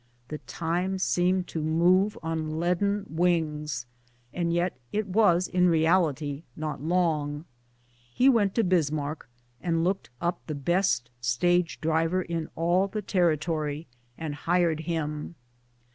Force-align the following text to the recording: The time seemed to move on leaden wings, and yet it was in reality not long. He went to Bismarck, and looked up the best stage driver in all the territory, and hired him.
The 0.29 0.39
time 0.39 0.97
seemed 0.97 1.45
to 1.49 1.61
move 1.61 2.17
on 2.23 2.59
leaden 2.59 3.05
wings, 3.07 3.85
and 4.33 4.51
yet 4.51 4.75
it 4.91 5.05
was 5.05 5.47
in 5.47 5.69
reality 5.69 6.41
not 6.55 6.81
long. 6.81 7.45
He 8.11 8.27
went 8.27 8.55
to 8.55 8.63
Bismarck, 8.63 9.29
and 9.61 9.83
looked 9.83 10.09
up 10.19 10.41
the 10.47 10.55
best 10.55 11.11
stage 11.21 11.79
driver 11.81 12.23
in 12.23 12.49
all 12.55 12.87
the 12.87 13.03
territory, 13.03 13.85
and 14.17 14.33
hired 14.33 14.79
him. 14.79 15.35